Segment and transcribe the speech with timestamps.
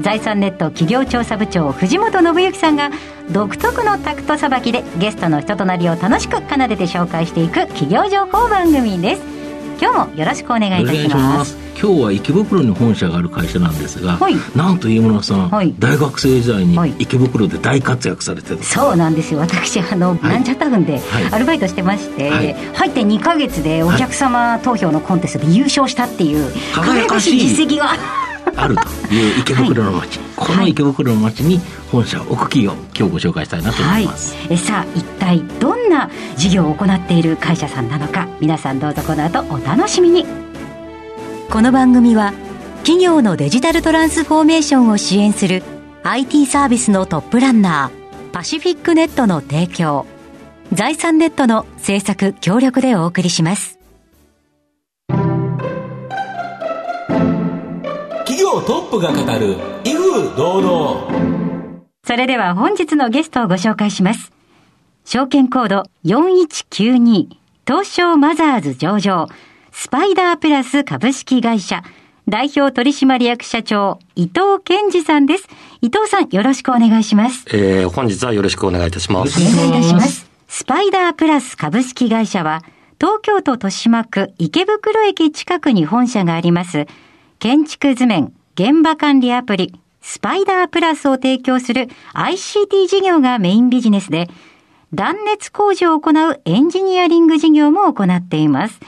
[0.00, 2.90] 財産ネット企業調査部長藤本信之さんが
[3.30, 9.22] 独特のタクトさばきでゲストの人となりを楽しく奏でて紹介していく企業情報番組です。
[9.80, 11.56] 今日もよろしくお願いいたします。
[11.82, 19.40] 今日は池袋に本社がある会社なんですが、はい、なんと飯村さん、はい、大学生時代に池袋で大活躍されてそうなんですよ。
[19.40, 21.00] 私あの、なんちゃった軍で
[21.32, 27.40] アルバイトしてまして、入って2か月でお客様投票のコンテストで優勝したっていう輝かしい。
[27.40, 27.90] 実績が
[28.56, 38.28] あるという池袋の街、この池袋の街に本社を置く企業今日ご紹介したいなと思います、えさあ一体どんな事業を行っている会社さんなのか。
[38.40, 40.26] 皆さんどうぞこの後お楽しみに。
[41.50, 42.32] この番組は
[42.78, 45.62] 企業のデジタルトランスフォーメーションを支援する
[46.02, 50.06] IT サービスのトップランナーパシフィックネットの提供
[50.72, 53.81] 財産ネットの制作協力でお送りします
[58.60, 64.32] トップが語る威風堂々それでは本日のゲストをご紹介します
[65.04, 67.28] 証券コード4192
[67.66, 69.28] 東証マザーズ上場
[69.70, 71.82] スパイダープラス株式会社
[72.28, 75.48] 代表取締役社長伊藤健二さんです。
[75.80, 77.44] 伊藤さんよろしくお願いします。
[77.48, 79.40] えー、本日はよろしくお願いいたします。
[79.40, 80.30] お願いいたします。
[80.46, 82.62] スパイダープラス株式会社は
[83.00, 86.86] 東京都豊島区池袋駅近くに本社があります。
[87.40, 89.72] 建築図面、現場管理アプリ、
[90.02, 94.28] スパイダープラスを提供する ICT 事業がメインビジネスで、
[94.92, 98.78] 断熱工事を行うエンジニアリング事業も行っています。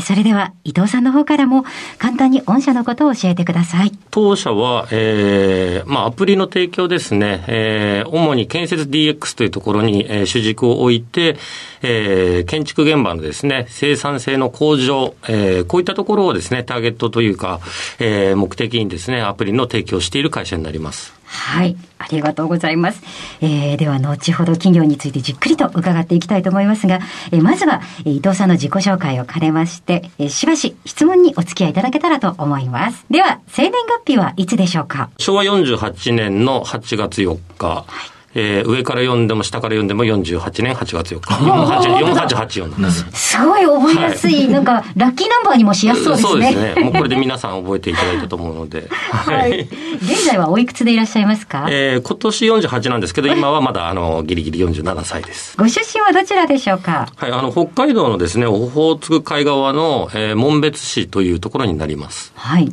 [0.00, 1.64] それでは伊藤さんの方からも
[1.98, 3.92] 簡単に御社のことを教えてください。
[4.10, 11.36] 当社は、えー、まあアプリの提供ですね、えー、主に建設 DX というところに、えー、主軸を置いて、
[11.82, 17.60] えー、建築現場のですね、生産性の向上、えー、こういったところをですね、ターゲットというか、
[17.98, 21.17] えー、目的にですね、アプリの提供している会社になります。
[21.30, 21.76] はい。
[21.98, 23.02] ありがとうございます。
[23.42, 27.00] えー、では、後ほど企業についてじっくりと伺っていきたいと思いますが、
[27.32, 33.04] えー、まずは、えー、伊藤さんの自己紹介を兼ねまして、えー、しばし質問にお付き合いいただけたらと思います。
[33.10, 33.72] では、生年
[34.04, 35.10] 月日はいつでしょうか？
[35.18, 37.66] 昭和48年の8月4日。
[37.66, 41.34] はいえー、上から読んでも下から読んでも48年8月4日。
[41.34, 43.36] 4884です。
[43.36, 44.48] すごい覚えやすい。
[44.48, 46.28] なんか、ラッキーナンバーにもしやすそうですね。
[46.28, 46.84] そうですね。
[46.84, 48.88] もうこれで皆さん覚えていただいたと思うので。
[48.88, 49.60] はい。
[50.02, 51.66] 現在はおいくつでいらっしゃいますか？
[51.70, 55.56] えー、今年48なんですけど、今はまだ、あの、ギリギリ47歳です。
[55.56, 57.08] ご出身はどちらでしょうか？
[57.16, 62.32] はい、あの、北海道のですね、オホーツク海側の、えー、門別市というところになります。
[62.36, 62.70] はい。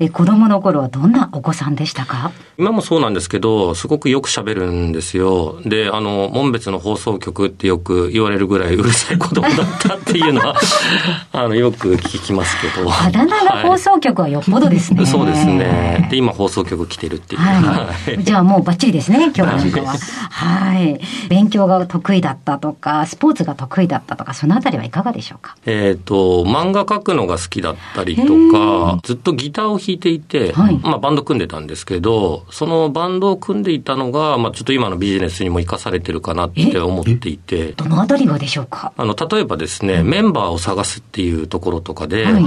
[0.00, 2.30] え、子供の頃はどんなお子さんでしたか？
[2.58, 5.60] 今もそうなんですけど、すごくよく喋るんですよ。
[5.64, 10.56] で、あの、門別の放送局ってよく言われるぐらいうるさい子供だったっていうのは、
[11.32, 12.90] あの、よく聞きますけど。
[12.90, 14.98] あだ名が放送局はよっぽどですね。
[14.98, 16.08] はい、そうですね。
[16.10, 17.40] で、今放送局来てるっていう。
[17.40, 17.88] は
[18.18, 18.22] い。
[18.22, 19.94] じゃあもうバッチリですね、今日なんかは。
[20.30, 21.00] はい。
[21.28, 25.56] 勉強が得意だったとか、スポーツが得意だったとか、そのあたりはいかがでしょうか？
[25.66, 37.72] えっ、と、漫画描くのが好きだったりとか、ずっとギターを弾いていて、はい、まあバンド組んでたんですけど、そのバンドを組んでいたのが、まあちょっと今のビジネスにも生かされてるかなって思っていて。
[37.72, 38.92] どのあたりがでしょうか？
[38.96, 42.44] あの、例えばですね、メンバーを探すっていうところとかで、はい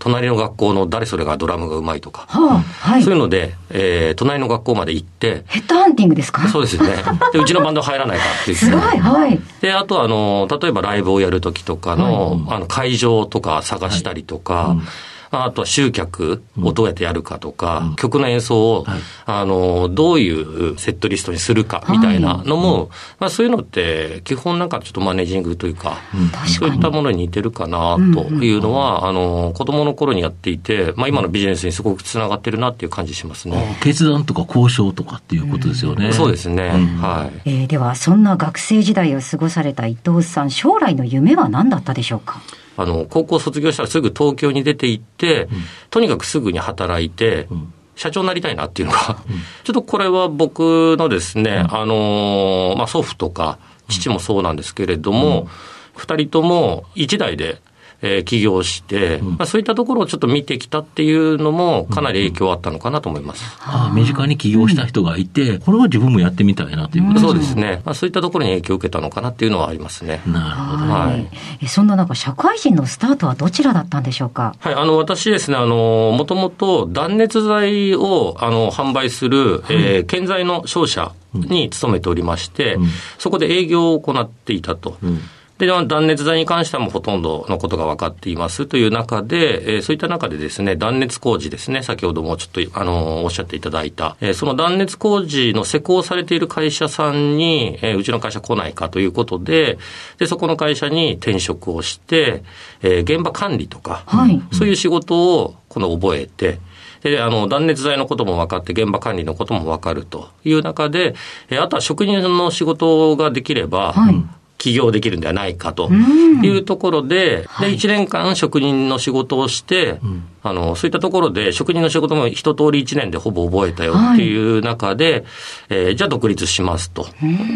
[0.00, 6.46] 隣の学校の誰それがドラムがうまいとか、はあはい、そういうので、えー、隣の学校まで行って、ヘッドハンティングですか？
[6.48, 6.94] そうですよね。
[7.34, 8.64] で、うちのバンド入らないかって言って。
[8.64, 9.40] すごい、はい。
[9.60, 14.82] で、あとは、あの、例えばライブをやるときとかの、はい、あの、会場とか探したりとか、はいうん
[15.30, 22.88] あとは集客をどうやってやるかとか、うん、曲の演奏を、はい、あの、どういうセットリストにするかみたいなのも、はい、
[23.20, 28.00] まあそういうのって基本なんかちょっとマネージングというか、うん、そういったものに似てるかなと
[28.44, 33.76] いうのは、うん、あの、子供の頃にやっていて、まあ今のビジネスにすごくつながってるなっていう感じしますね。
[33.82, 36.12] 決断とか交渉とかっていうことですよね。
[36.12, 36.70] そうですね。
[37.00, 37.50] はい。
[37.50, 42.40] えー、では、そんな学生時代を過ごされた伊藤さん、将来の夢は何だったでしょうか？
[42.78, 45.48] あの、高校卒業したらすぐ東京に出て行って、うん、
[45.90, 47.74] とにかくすぐに働いて、うん。
[47.96, 53.58] 社長になりたいなっていうのが、うん、ちょっとこれは僕のですね、うん、あの、まあ、祖父とか、
[53.88, 55.48] 父もそうなんですけれども、
[55.96, 57.60] 二、人とも一代で、
[58.00, 63.44] えー、起業して、まあ、そういったところをちょっと見てきたっていうのも、かなり影響あったのかなと思います。
[63.60, 67.82] ああ身近に起業した人がいて、これは自分もやってみたいなということですそうですね。
[67.84, 70.22] まあ、そういったところに影響を受けたのかなっていうのはありますね。
[70.26, 70.92] なるほど。
[70.92, 71.16] は
[71.60, 71.66] い。
[71.66, 74.54] そんな中、社会人のスタートはどちらだったんでしょうか？
[74.60, 82.86] はい、あの、私ですね、あの、もともと断熱材を、あの、販売する、はい、えー、建材の商社に勤めておりまして、うん、
[83.18, 84.98] そこで営業を行っていたと。
[85.02, 85.20] うん
[85.58, 99.78] で、断熱材に関してはもうほとんどのことが分かっていますという中で、えー、そういった中でですね、断熱工事ですね、先ほどもちょっと、あのー、おっしゃっていただいた、えー、その断熱工事の施工されている会社さんに、えー、うちの会社来ないかということで、
[100.18, 102.44] で、そこの会社に転職をして、
[102.82, 106.60] えー、現場管理とか、はい、そういう仕事をこの覚えて、
[107.02, 111.14] で、あの、断熱材のことも分かって、現場管理のことも分かるという中で、
[111.48, 114.14] えあとは職人の仕事ができれば、はい
[114.58, 120.00] 起業できるんではないかというところで、で、1年間職人の仕事をして、
[120.42, 125.24] あの、そういったところで職人の仕事も一通り1年でほぼ覚えたよっていう中で、
[125.70, 127.06] えじゃあ独立しますと。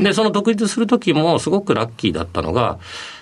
[0.02, 2.78] で、その独立するときもすごくラッキーだったのが、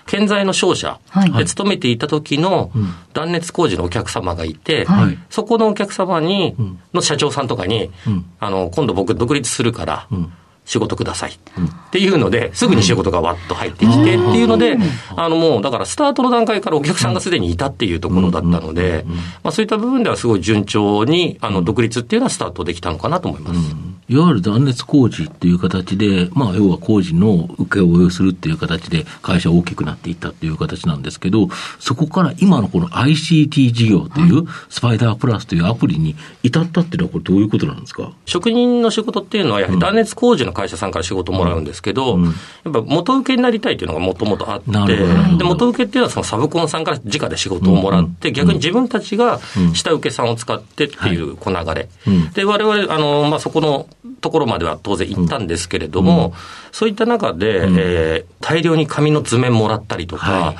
[0.06, 0.98] 建材の商社
[1.36, 2.70] で勤めていた時の
[3.14, 4.86] 断熱工事のお客様がいて、
[5.30, 6.54] そこのお客様に、
[6.92, 7.90] の社長さんとかに、
[8.40, 10.08] あの、今度僕独立するから、
[10.70, 11.32] 仕事ください。
[11.32, 14.78] っていうので、すぐに仕事がわっと入ってきてっていうので、
[15.16, 19.04] あのもうだからスタートの段階からお客さんがすでにいたっていうところだったので、
[19.42, 23.60] まあそういった部分ではすごい順調にあの独立っていうのはスタートできたのかなと思います。
[24.08, 31.48] いわゆる断熱工事っていう形で、まあ要は工事の請け負いをするっていう形で会社大きくなっていったっていう形なんですけど、
[31.80, 38.12] そこから今のこの ICT 事業というスパイダープラスというアプリに至ったっていうのはこれどういうことなんですか？
[38.26, 42.30] 職人の仕事っていうのはやはり断熱工事の会社さんから仕事をもらうんですけど、うん、や
[42.68, 44.96] っぱ元請けになりたいというのがもともとあって、
[45.38, 49.40] で元請けっていうのはそのサブコンさんから直で仕事をもらって、逆に自分たちが
[49.74, 51.88] 下請けさんを使ってっていう小流れ。
[52.34, 53.86] で、我々、あの、まあ、そこの
[54.20, 56.34] ところまでは当然行ったんですけれども、
[56.72, 60.56] そういった中で、えー、大量に紙の図面もらったりとか、はい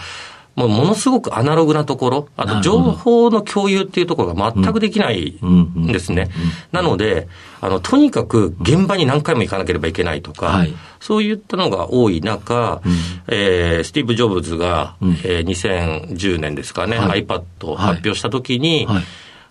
[0.61, 6.29] もうものすごくアナログなところ、あと情報の共有っていうところが全くできないんですね。
[6.73, 7.29] なので、
[7.61, 12.93] あの、とにかく現場に何回も行かなければいけないとか、はい、そういったのが多い中、うん、
[13.29, 19.03] えー、スティーブ・ジョブズが、うん、えー、2010年ですかね、はい、iPad を発表したときに、はい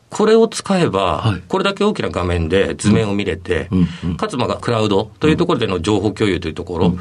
[0.09, 3.69] これを使えば、これだけ大きな画面で図面を見れて、
[4.17, 6.97] かつまあクラウドというところでの情報共有というところ、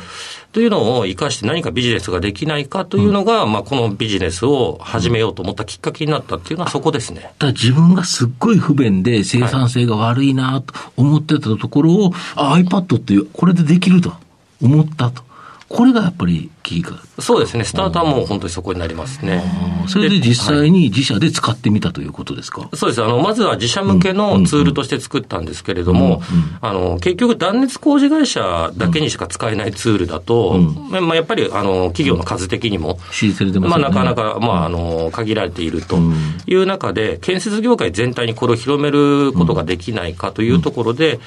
[0.52, 7.32] というのを生かして何かビジネスができないかというのが、まあこのビジネスを始めようと思ったきっかけになったっていうのはそこですね。
[7.38, 14.12] だ自分がすっごい不便で生産性が悪いなと思ってたところを、はい、iPad っていう、これでできると
[14.62, 15.22] 思ったと。
[15.68, 16.50] これがやっぱり
[17.18, 19.42] そうですね、スタートはもう本当にそこになりますね。
[19.88, 26.22] それで実際に自社で使ってみたということですか、そうです、あのまずは自社向けのツールとして作ったんですけれども、
[26.60, 32.98] あの結局、断熱工事会社だけにしか使えないツールだと、うん、まあ、やっぱりあの企業の数的にも、
[33.68, 35.98] まあ、なかなか、まあ、あの限られていると
[36.46, 41.20] いう中で、建設業界全体にこれを広めることができないかというところで、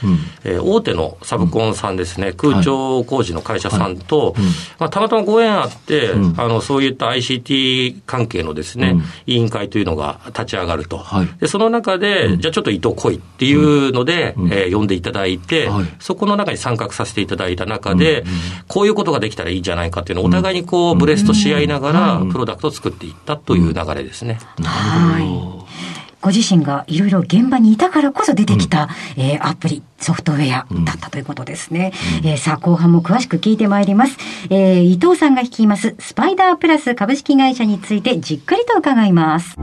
[0.43, 4.35] えー、大手のサブコンさんですね、空調工事の会社さんと、
[4.79, 18.23] まあ、たまたまご縁あって、うん、あのそういった ICT 関係のですね、うん、委員会というのが立ち上がると、はい、でその中で、うん、じゃあちょっと伊藤来いっていうので、うん、えー、呼んでいただいて、はい、そこの中に参画させていただいた中で、
[18.67, 24.39] こういうことができたらいいんじゃないかっていうのをお互いにこうブレストし合いながら、プロダクトを作っていったという流れですね。
[24.59, 31.91] なるほどご自身がいろいろ現場にいたからこそ出てきた、うん、えー、アプリ、ソフトウェアだったということですね。
[32.21, 34.17] うん、えー、さあ、後半も詳しく聞いてまいります。
[34.49, 39.55] えー、伊藤さんが率います、スパイダープラス株式会社についてじっくりと伺います。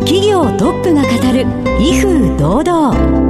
[0.00, 1.46] 企業トップが語る、
[1.80, 3.25] 威風堂々。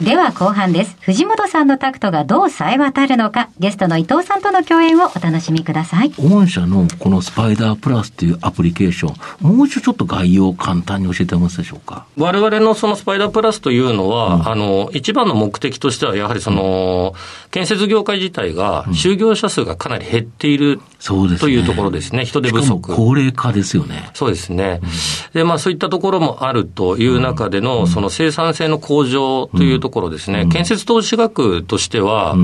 [0.00, 0.96] では後半です。
[1.00, 6.10] 藤本さんのタクトがどう冴え渡るのか、ゲストの伊藤さんとの共演をお楽しみください。
[6.10, 9.12] 御社のこのスパイダープラスというアプリケーショ
[9.44, 12.06] ン、もう一度ちょっと概要を簡単に教えてますでしょうか？
[12.16, 17.14] 我々のそのスパイダープラスというのは、うん、あの、一番の目的としては、やはりその、
[17.50, 22.94] 建設業界自体が、就業者数がかなり減っている、そうですというところですね、人手不足。
[22.94, 24.10] 高齢化ですよね。
[24.14, 24.80] そうですね。
[24.80, 24.90] うん、
[25.32, 32.36] で、まあそういったところもあるという中での、その生産性の向上というところところですね、建設投資額としては、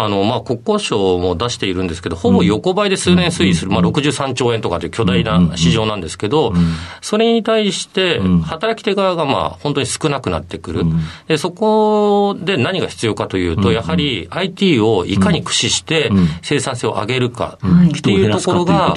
[0.00, 6.52] あの、まあ、国交省も出しているんですけど、ほぼ横ばいで数年推移する、まあ、63兆円とかという巨大な市場なんですけど、
[7.02, 10.84] それに対して、働き手側がまあ、本当に少なくなってくる。
[11.26, 16.12] で、そこで何が必要かというと、やはり IT をいかに駆使して
[16.42, 18.94] 生産性を上げるかっていうところが、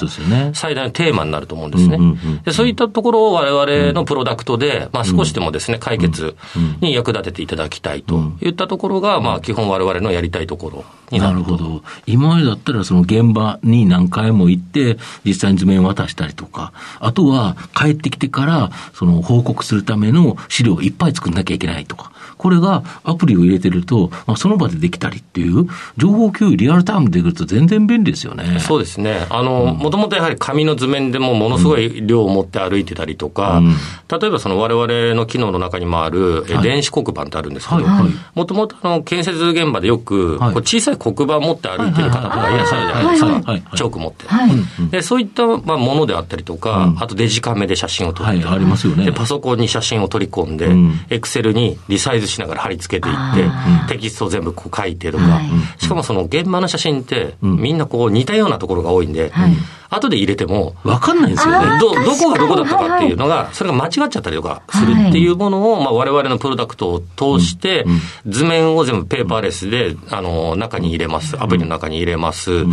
[0.54, 1.98] 最大のテーマになると思うんですね。
[2.44, 6.36] でそういったところを我々のプロダクトで、まあ、少しでもですね、解決
[6.80, 10.84] に役立てていただきたいといったところが、まあ、基本我々のやりたいところに
[11.18, 11.82] なるほど。
[12.06, 28.58] 今までだったら、その現場に何回も行って、実際に図面を渡したりとか、あとは帰ってきてから、その報告するための資料をいっぱい作んなきゃいけないとか、これがアプリを入れてると、まあ、その場でできたりっていう、情報共有リアルタイムでくると全然便利ですよね。
[28.58, 29.26] そうですね。
[29.30, 33.76] あの、もともとやはり紙の図面でもものすごい量を持って歩いてたりとか、うん、
[34.08, 37.82] 例えばその我々の機能の中にもある、はい、電子黒板ってあるんですけど、
[38.34, 43.76] もともとあの建設現場でよく、こう小さい黒板持って歩いてる方とかいらっしゃるじゃないですか。
[43.76, 44.26] チョーク持って。
[44.90, 49.10] でそういったまあものであったりとか、あとデジカメで写真を撮って、ありますよね。
[49.12, 50.70] パソコンに写真を取り込んで、
[51.14, 53.34] エクセルにリサイズしながら貼り付けていっ
[53.88, 55.40] て、テキストを全部こう書いてとか、
[55.78, 59.32] しかもその現場の写真って、みんなこう似たようなところが多いんで、
[59.94, 61.78] 後で入れても、分かんないんですよね。
[61.78, 67.00] ど、どこがどこだったかっていうのが、それが間違っちゃったりとかするっていうものを、まあ我々のプロダクトを
[67.38, 67.84] 通して、
[68.26, 71.36] 図面を全部ペーパーレスで、あの、中に入れます。
[71.40, 72.64] アプリの中に入れます。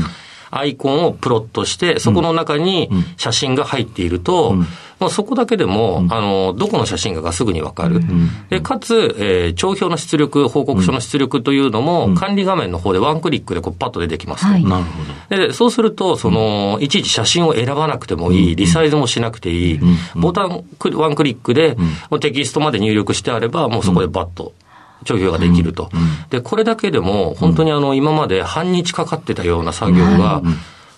[0.51, 4.55] アイコンをプロットして、そこの中に写真が入っていると、
[4.99, 8.01] もうそこだけでも、あの、どこの写真かがすぐにわかる。
[8.49, 14.67] で、かつ、えー、帳票の出力、報告書の出力というのも、管理画面の方でワンクリックでこうパッと出てきますと。
[14.67, 15.47] なるほど。
[15.47, 19.79] で、そうすると、その、いちいち写真を選ばなくてもいい、リサイズもしなくていい、
[20.15, 20.65] ボタン、
[20.95, 21.77] ワンクリックで、
[22.19, 24.51] テキストまで入力してあれば、もうそこでバッと。
[25.05, 25.89] 帳票ができると、
[26.29, 30.41] で、これだけでも、本当にあの、今まで半日かかってたような作業が、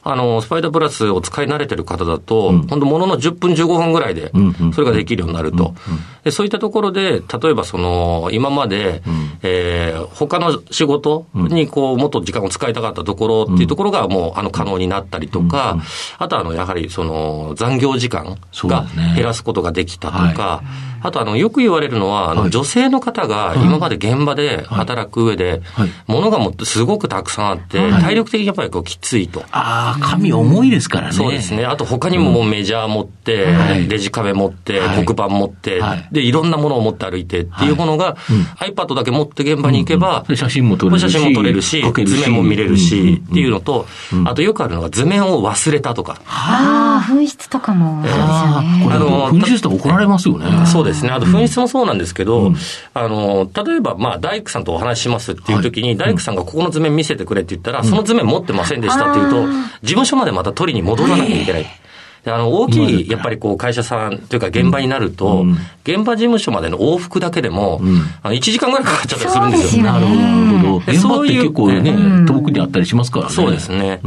[0.03, 4.31] あの、スパイダープラスを使い慣れてる方だと、うん、本当ものの10分15分ぐらいで、
[4.73, 5.75] それができるようになると。
[6.23, 15.77] でそういったところで、例えばその、今まで、うん、えー、他の仕事にこう、もっと時間を使いたかったところっていうところがもう、あの、可能になったりとか、
[16.17, 20.63] あとあの、やはりその、残業時間が減らすことができたとか、
[21.01, 25.61] あとあの、よく言われるのは、あの、女性の方が今まで現場で働く上で、
[26.07, 29.43] 物がもってすごくたくさんあって、体力的にやっぱりこう、きついと。
[29.51, 31.13] ああ、紙重いですからね。
[31.13, 31.65] そうですね。
[31.65, 33.47] あと他にももうメジャー持って、
[33.87, 35.81] レジ壁持って、黒板持って、
[36.11, 37.71] で、いろんなものを持って歩いてってい。
[37.71, 38.15] うものが、
[38.59, 43.87] iPad だけ持って現場に行けば、写真も撮れるし、写真も撮れるし、図面も見れるし、っていうのと、
[44.25, 46.21] あとよくあるのが図面を忘れたとか。
[46.27, 48.87] ああ、紛失とかも、そうですよね。
[48.91, 50.65] あの、紛失と怒られますよね。
[50.65, 51.09] そうですね。
[51.09, 52.51] あと紛失もそうなんですけど、
[52.93, 55.55] あの、例えば、まあ、大工さんとお話ししますってい。
[55.55, 61.80] う時に、大工さんがここの図面見せてくれって言ったら、その図面持ってませんでしたっていうと、事務所までまた取りに戻らなきゃいけない。
[62.25, 65.43] あの大きいやっぱりこう会社さんというか現場になると、
[65.83, 67.81] 現場事務所までの往復だけでも、
[68.21, 69.83] あの1時間ぐらいかかっちゃったりするんですよ。
[69.83, 70.93] なるほど。
[70.93, 73.31] そういう結構ね、遠くにあったりしますからね。
[73.31, 74.01] そうですね。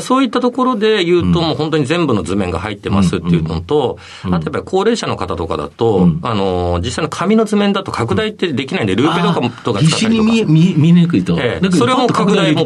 [0.00, 10.32] そういったところで言うと、もう本当に全部の図面が入ってますっていうのと、あとやっぱり高齢者の方とかだと、あの、実際の紙の図面だと拡大ってできないんで、ルーペとかとか使ったりとか。
[10.32, 11.36] 見見見にくいと。
[11.72, 12.64] それも拡大も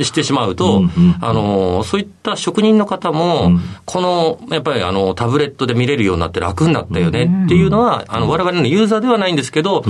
[0.00, 0.84] してしまうと、
[1.20, 9.84] あの、そういった職人の方も、このやっぱりあのタブレットで見れるようになって楽になったよねっていうのは、あの我々のユーザーではないんですけど、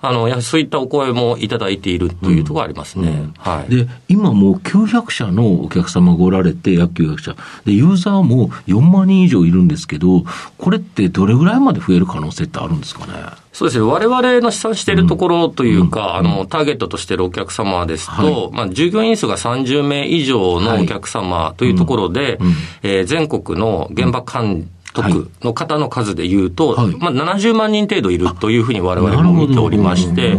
[0.00, 3.30] あのやはりそういったお声もいただいているというところありますね。
[3.38, 10.24] はい、で今もう900社のお客様がおられて、約900社で、ユーザーも4万人以上いるんですけど、
[10.58, 13.12] これってどれぐらいまで増える可能性ってあるんですかね？
[13.52, 13.84] そうですね。
[13.84, 22.38] 我々の試算しているところというか、あの、ターゲットとしているお客様ですと、はい、まあ、従業員数が30名以上のお客様というところで、はい
[22.82, 30.36] えー、全国の現場管督の方の数でいうと、はい、まあ、70万人程度いるというふうに我々も見ておりまして、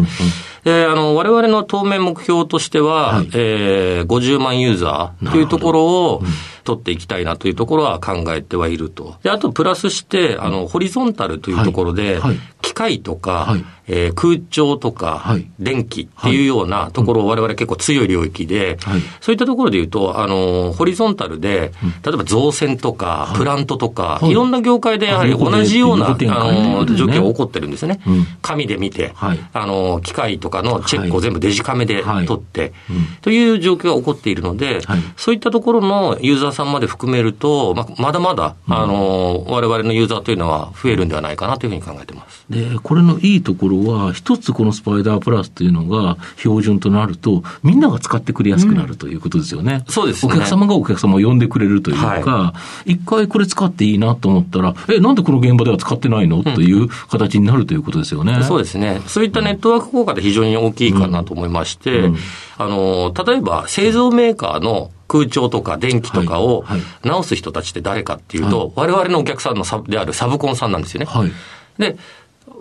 [0.64, 6.22] で、あの、我々の当面目標としては、はい、えー、50万ユーザーというところを
[6.64, 9.16] 取っていきたいなというところは考えてはいると。
[9.24, 12.20] で、あとプラスして、あの、ホリゾンタルというところで、はい。
[12.20, 12.40] はい、
[12.72, 21.72] 機械とか、はい、えー、空調とか、はい、電気っていうようなところを我々結構強い領域で、はい、そういったところで言うと、あの、ホリゾンタルで、
[22.06, 28.00] 例えば造船とか、プラントとか、い、ろんな業界でやはり同じような、あの、状況が起こってるんですね。
[28.42, 32.74] 紙で見て、あの、機械とかのチェックを全部デジカメで取って、
[33.22, 34.82] という状況が起こっているので、
[35.18, 42.46] そういったところのユーザーさんまで含めると、ままだまだ、あの、我々のユーザーというのは増えるんではないかなというふうに考えてます。
[42.50, 49.84] で、これのいいところことは、一つこのスパイダープラスというのが標準となると、みんなが使ってくれやすくなるということですよね。
[49.88, 52.54] そうですねお客様がお客様を呼んでくれるというか、
[52.86, 56.44] 一、回これ使っていいなと思ったら、え、なんでこの現場では使ってないの？
[56.44, 58.44] という形になるということですよね。
[58.44, 59.02] そうですね。
[59.08, 62.18] そういったネットワーク効果で非常に大きいかなと思いまして、うん
[62.58, 71.06] あの、例えば製造メーカーの空調とか電気とかをはいはい直す人たちって誰かっていうと、我々のお客さんのサブであるサブコンさんなんですよね。
[71.06, 71.32] はい。
[71.78, 71.98] で、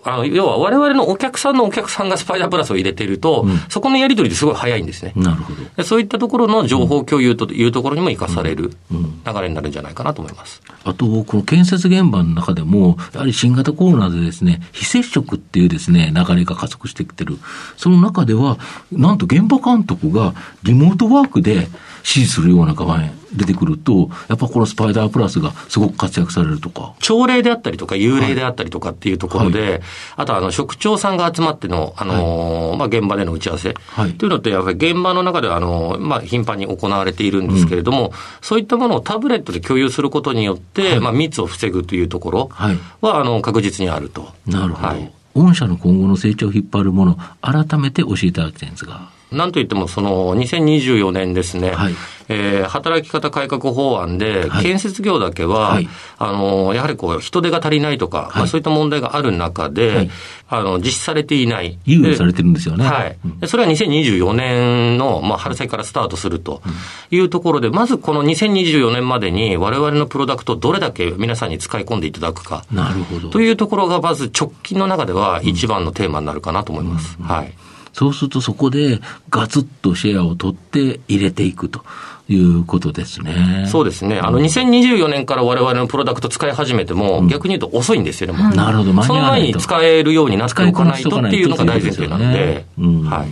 [0.04, 5.12] あの要は我々のお客さんのお客さんがスパイダープラスを入れていると、うんそこのやり取りってすごい早いんですね。
[5.14, 5.62] なるほど。
[5.76, 10.62] でそういったところの情報共有というところにも生かされるうん流れになるんじゃないかなと思います。
[10.85, 17.38] あと、この建設現場の中でも、やはり新型コロナでですね、非接触っていうですね、流れが加速してきてる。
[17.76, 18.59] その中では、
[18.90, 21.69] なんと現場監督がリモートワークで指
[22.04, 26.95] 示するような画面出てくると、やっぱこのスパイダープラスがすごく活躍されるとか。
[27.01, 29.83] 朝礼であったりとか、幽霊であったりとかっていうところで、
[30.17, 42.79] あとあの、職長さんが集まっての、あのーまあ、現場での打ち合わせ、はいというのって、やっぱり現場の中では、あのーまあ、頻繁に行われているんですけれども、そういったものをタブレットで共有することによって、まあ、密を防ぐというところはい。
[43.01, 44.33] は、あの、確実にあると。
[44.47, 44.89] なるほど。
[44.89, 49.11] はい御社の今後の成長を引っ張るもの、改めて教えていただきたいんですが。
[49.33, 51.95] なんといっても、その、2024年ですね、はい
[52.29, 60.11] えー働き方改革法案で、はい建設業だけは、はいあの、やはりこう、人手が足りないとか、まあ、はいそういった問題がある中で、はい
[60.49, 61.79] あの、実施されていない。
[61.87, 62.85] 猶予されてるんですよね。
[62.85, 63.39] はいうん。
[63.41, 66.63] でそれは2024年の、まあ、春先からスタートすると
[67.11, 72.65] いうところで、まずこの2024年までに我々のプロダクトをどれだけ皆さんに使い込んでいただくか。
[72.71, 73.31] なるほど。
[73.31, 77.17] というところがまず直近の中では一番のテーマになるかなと思います。
[77.23, 77.53] はい。
[78.00, 81.85] そうするとそこでガツッとシェアを取って入れていくと
[82.30, 83.66] いうことですね。
[83.71, 84.19] そうですね。
[84.19, 89.21] あの、2024年から我々のプロダクト使い始めても、逆に言うと遅いんですよね、もうなるほど、間その。
[89.21, 93.28] 前に使えるようになっておかないとっていうのが大前提なので、うんはい。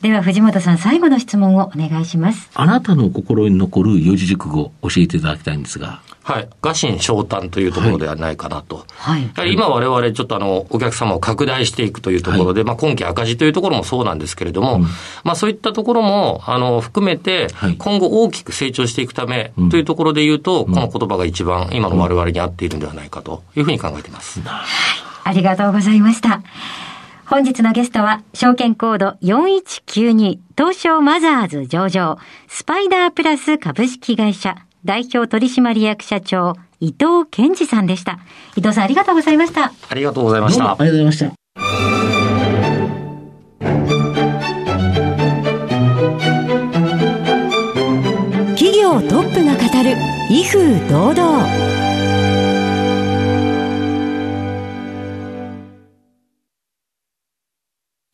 [0.00, 2.48] では藤本さん最後の質問をお願いします。
[2.54, 6.00] あなたの心に残る四字熟語教えていただきたいんですが。
[6.28, 6.48] はい。
[6.60, 8.84] 餓心昇胆というところではないかなと。
[8.90, 9.22] はい。
[9.22, 14.80] やはり今我々ちょっとあの、お客様を拡大していくというところで、まあ今期赤字というところもそうなんですけれども、
[15.24, 24.42] まあそういったところも、あの、含めてはい、今後大きく成長していくためうんというところで言うと、この言葉が一番今の我々に合っているんではないかというふうに考えています。
[25.24, 26.42] ありがとうございました。
[27.24, 32.18] 本日のゲストは、証券コード4192東証マザーズ上場、
[32.48, 34.56] スパイダープラス株式会社
[34.88, 38.20] 代表取締役社長、伊藤健二さんでした。
[38.56, 39.70] 伊藤さんありがとうございました。
[39.86, 40.76] ありがとうございましたあ。
[40.78, 41.30] りがとうございました。
[48.56, 49.94] 企業トップが語る
[50.30, 51.46] 威風堂々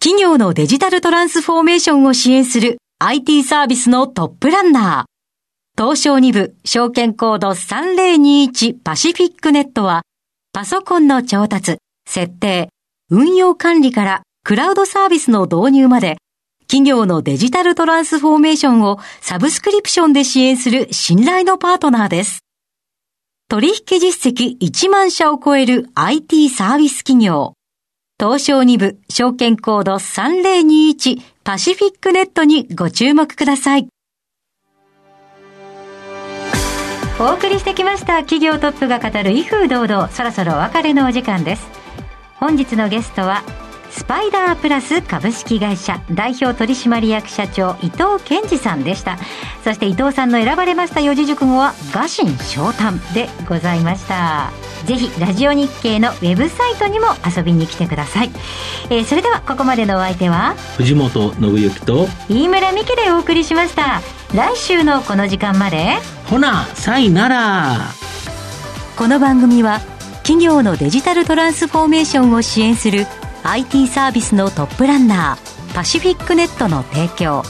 [0.00, 5.13] 企業のデジタルトランスフォーメーションを支援する IT サービスのトップランナー。
[5.76, 10.02] 東証2部証券コード3021パシフィックネットは
[10.52, 12.68] パソコンの調達、設定、
[13.10, 16.18] 運用管理からクラウドサービスの導入まで
[16.68, 22.38] 企業のデジタルトランスフォーメーションをサブスクリプションで支援する信頼のパートナーです。
[23.48, 27.54] 取引実績1万社を超える IT サービス企業。
[28.20, 33.88] 東証2部証券コード3021パシフィックネットにご注目ください。
[37.20, 38.18] お送りしてきました。
[38.18, 40.08] 企業トップが語る威風堂々。
[40.08, 41.68] そろそろお別れのお時間です。
[42.34, 43.44] 本日のゲストは
[43.90, 46.02] スパイダープラス株式会社。
[46.10, 49.16] 代表取締役社長伊藤健二さんでした。
[49.62, 54.63] そして伊藤さんの選ばれました四字熟語は臥薪昇胆でございました。
[54.84, 58.30] ぜひラジオ日経のウェブサイトにも遊びに来てください、
[58.90, 64.00] えーそれではここまでのお相手は藤本信之と、飯村美希でお送りしました
[64.34, 67.76] 来週のこの時間までほな、さいなら。
[68.96, 69.80] この番組は
[70.22, 73.06] 企業のデジタルトランスフォーメーションを支援する
[73.42, 77.42] IT サービスのトップランナーパシフィックネットの提供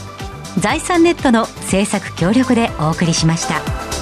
[0.59, 3.94] 財産ネットの制作協力でお送りしました。